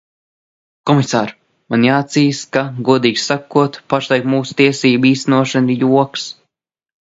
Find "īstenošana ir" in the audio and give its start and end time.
5.15-5.89